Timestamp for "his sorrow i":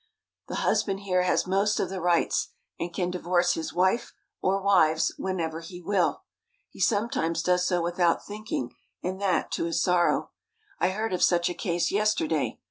9.65-10.89